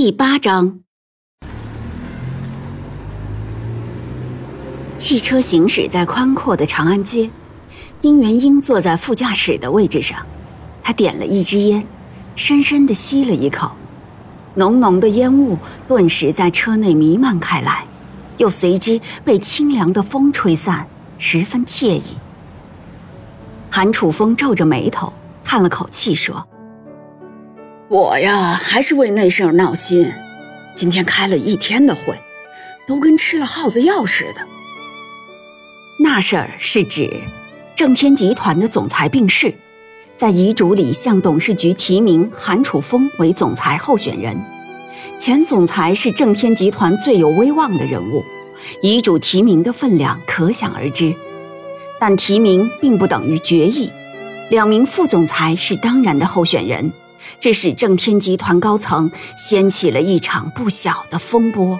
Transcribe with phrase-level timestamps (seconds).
[0.00, 0.78] 第八章，
[4.96, 7.32] 汽车行驶在宽阔的长安街。
[8.00, 10.24] 丁元英坐在副驾驶的位置上，
[10.84, 11.84] 他点了一支烟，
[12.36, 13.72] 深深地吸了一口，
[14.54, 17.84] 浓浓的烟雾顿时在车内弥漫开来，
[18.36, 20.86] 又随之被清凉的风吹散，
[21.18, 22.04] 十分惬意。
[23.68, 26.46] 韩楚风皱着眉头，叹了口气说。
[27.90, 30.12] 我呀，还是为那事儿闹心。
[30.74, 32.20] 今天开了一天的会，
[32.86, 34.46] 都跟吃了耗子药似的。
[36.00, 37.10] 那事儿是指
[37.74, 39.54] 正天集团的总裁病逝，
[40.18, 44.38] 在遗嘱里向董事局提名韩楚风为总裁候选人。
[45.16, 48.22] 前总裁是正天集团最有威望的人物，
[48.82, 51.14] 遗嘱提名的分量可想而知。
[51.98, 53.90] 但提名并不等于决议，
[54.50, 56.92] 两名副总裁是当然的候选人。
[57.40, 61.78] 这使正天集团高层掀起了一场不小的风波。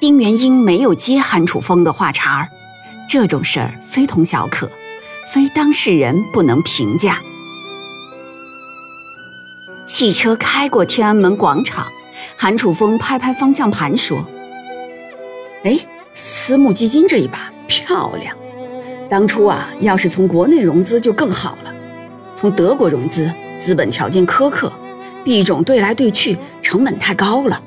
[0.00, 2.50] 丁元英没有接韩楚风的话茬儿，
[3.08, 4.70] 这种事儿非同小可，
[5.32, 7.22] 非当事人不能评价。
[9.86, 11.90] 汽车开过天安门广场，
[12.36, 14.26] 韩楚风拍拍方向盘说
[15.64, 15.78] ：“哎，
[16.14, 18.36] 私募基金这一把漂亮。
[19.08, 21.73] 当初啊，要是从国内融资就更好了，
[22.44, 24.70] 从德国融资。”资本条件苛刻，
[25.24, 27.62] 币种兑来兑去成本太高了。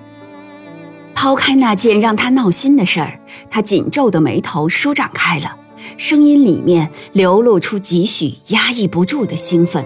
[1.15, 5.57] 抛开那件让他闹心的事儿，他紧皱的眉头舒展开了，
[5.97, 9.83] 声音里面流露出几许压抑不住的兴奋。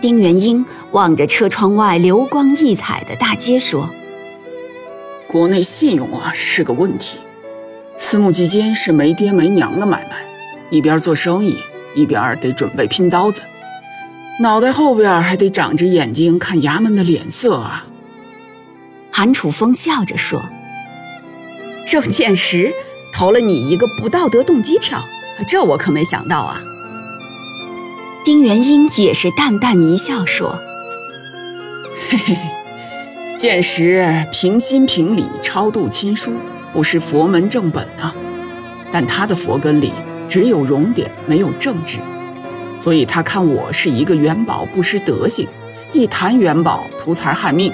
[0.00, 3.90] 丁元英望着车窗外流光溢彩的大街说
[5.26, 7.18] ：“国内信用啊是个问题，
[7.96, 10.24] 私募基金是没爹没娘的买卖，
[10.70, 11.58] 一边做生意
[11.94, 13.42] 一边得准备拼刀子。”
[14.40, 17.86] 脑袋后边还得长着眼睛看衙门的脸色啊！
[19.12, 20.42] 韩楚风笑着说
[21.86, 22.74] ：“郑建石
[23.12, 25.04] 投了你一个不道德动机票，
[25.46, 26.60] 这我可没想到啊。”
[28.24, 30.58] 丁元英也是淡淡一笑说
[32.10, 32.36] ：“嘿嘿，
[33.36, 36.34] 建石平心平理，超度亲疏，
[36.72, 38.12] 不失佛门正本啊。
[38.90, 39.92] 但他的佛根里
[40.28, 41.98] 只有熔点，没有正直。”
[42.78, 45.48] 所以他看我是一个元宝不失德行，
[45.92, 47.72] 一谈元宝图财害命。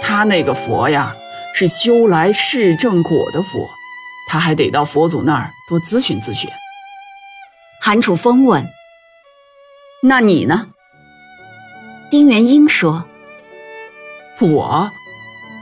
[0.00, 1.14] 他那个佛呀，
[1.54, 3.68] 是修来世正果的佛，
[4.28, 6.50] 他还得到佛祖那儿多咨询咨询。
[7.80, 8.66] 韩楚风问
[10.04, 10.68] ：“那你呢？”
[12.10, 13.06] 丁元英说
[14.40, 14.90] ：“我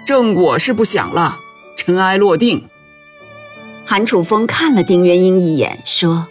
[0.05, 1.39] 正果是不想了，
[1.77, 2.69] 尘埃落定。”
[3.91, 6.29] 韩楚风看了丁元英一眼，说。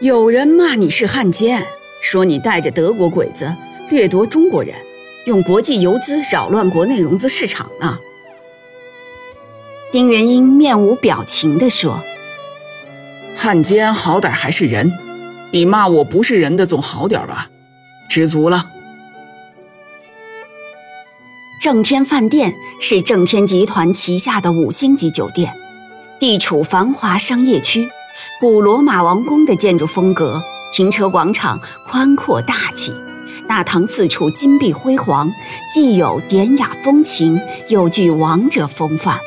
[0.00, 1.62] 有人骂你是汉奸，
[2.00, 3.54] 说你带着德国鬼子
[3.90, 4.74] 掠夺中国人，
[5.26, 7.98] 用国际游资扰乱国内融资市场呢。
[9.90, 12.02] 丁元英面无表情地说
[13.36, 14.90] ：“汉奸好歹还是人，
[15.50, 17.50] 比骂我不是人的总好点吧？
[18.08, 18.70] 知足了。”
[21.60, 25.54] 正天饭店是正天集团旗下的五星级酒店，
[26.22, 27.90] 地处繁华商业区。
[28.38, 30.40] 古罗马王宫的建筑风格，
[30.72, 32.92] 停车广场宽阔大气，
[33.48, 35.32] 大堂四处金碧辉煌，
[35.68, 37.40] 既有典雅风情，
[37.70, 39.18] 又具王者风范。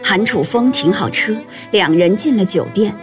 [0.00, 1.34] 韩楚风停好车，
[1.72, 2.96] 两人进了酒店。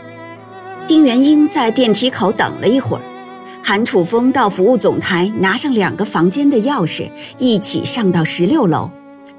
[0.87, 3.03] 丁元英在电梯口等了一会儿，
[3.61, 8.91] 韩楚风到服务总台拿上两个房间的钥匙，一起上到十六楼，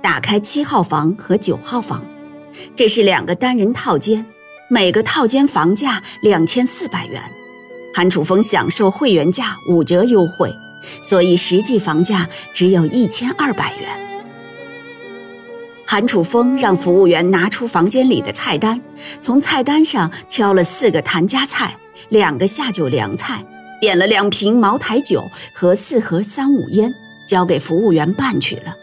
[0.03, 2.05] 打开七号房和九号房，
[2.75, 4.27] 这是两个单人套间。
[4.71, 7.19] 每个套间房价两千四百元，
[7.95, 10.51] 韩楚风享受会员价五折优惠，
[11.03, 13.89] 所以实际房价只有一千二百元。
[15.87, 18.79] 韩楚风让服务员拿出房间里的菜单，
[19.23, 21.79] 从菜单上挑了四个谭家菜，
[22.11, 23.43] 两个下酒凉菜，
[23.81, 26.93] 点了两瓶茅台酒和四盒三五烟，
[27.27, 28.77] 交给服务员办去了。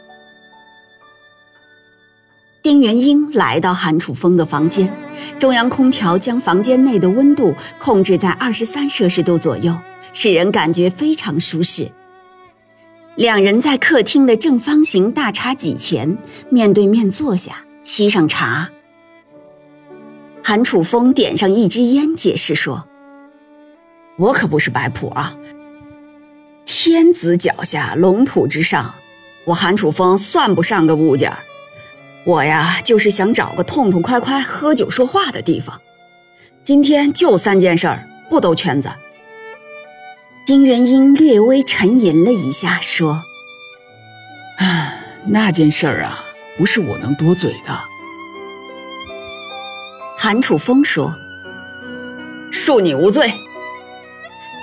[2.65, 4.91] 丁元英来到韩楚风的房间，
[5.37, 9.77] 中央空调将房间内的温度控制在二十三摄氏度左右，
[10.13, 11.91] 使人感觉非常舒适。
[13.15, 16.17] 两人在客厅的正方形大茶几前
[16.49, 18.71] 面对面坐下，沏上茶。
[20.43, 22.87] 韩楚风点上一支烟，解释说
[24.17, 25.37] ：“我可不是摆谱啊。
[26.65, 28.95] 天子脚下，龙土之上，
[29.45, 31.31] 我韩楚风算不上个物件。
[32.25, 35.79] 我呀，就是想找个痛痛快快喝酒说话的地方。
[36.63, 38.89] 今天就三件事儿，不兜圈子。”
[40.47, 43.23] 丁元英略微沉吟了一下，说
[44.57, 44.93] ：“唉，
[45.27, 46.23] 那件事儿啊，
[46.57, 47.79] 不是我能多嘴的。”
[50.17, 51.13] 韩楚风说
[52.51, 53.31] ：“恕你无罪。”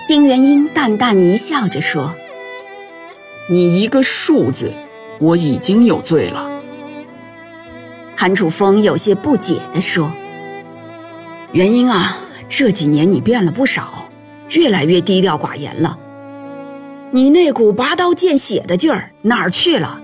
[0.09, 2.17] 丁元英淡淡一笑着说
[3.49, 4.73] ：“你一个‘恕’字，
[5.20, 6.50] 我已经有罪了。”
[8.22, 10.12] 韩楚风有些不解地说
[11.50, 12.16] ：“元英啊，
[12.48, 14.08] 这几年你变了不少，
[14.50, 15.98] 越来越低调寡言了。
[17.10, 20.00] 你那股拔刀见血的劲儿哪儿去了？”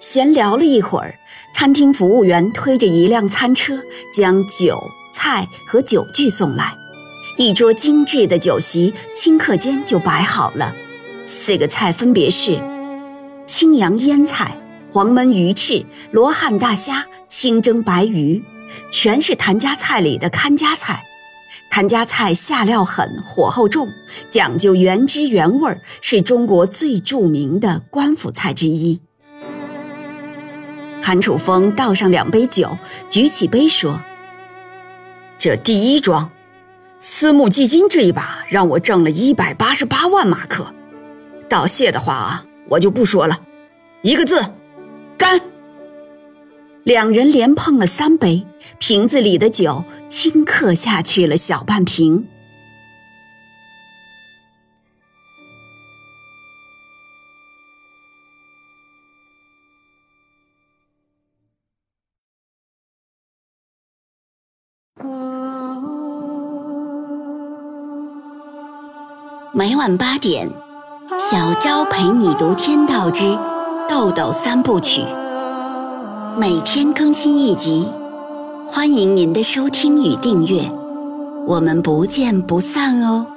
[0.00, 1.16] 闲聊了一会儿。
[1.52, 3.80] 餐厅服务员推着一辆餐车，
[4.10, 4.82] 将酒
[5.12, 6.72] 菜和酒具送来。
[7.36, 10.74] 一桌精致的酒席，顷刻间就摆好了。
[11.26, 12.58] 四个菜分别是
[13.44, 14.58] 青阳腌菜、
[14.94, 18.44] 黄焖鱼翅、罗汉大虾、清蒸白鱼，
[18.92, 21.02] 全是谭家菜里的看家菜。
[21.68, 23.88] 谭家菜下料狠，火候重，
[24.30, 29.00] 讲究原汁原味，是中国最著名的官府菜之一。
[31.02, 32.78] 韩楚风倒上两杯酒，
[33.10, 34.00] 举起杯说
[35.36, 36.30] ：“这第一桩，
[37.00, 40.72] 私募基金这一把让我挣了一百八十八万马克。
[41.48, 43.40] 道谢的话啊，我就不说了，
[44.02, 44.40] 一个字，”
[46.84, 48.46] 两人连碰了三杯，
[48.78, 52.28] 瓶子里的酒顷刻下去了小半瓶。
[69.54, 70.50] 每晚八点，
[71.18, 73.38] 小昭陪你读《天道之
[73.88, 75.00] 豆豆三部曲》，
[76.36, 77.86] 每天更新一集，
[78.66, 80.68] 欢迎您的收听与订阅，
[81.46, 83.33] 我们不见不散哦。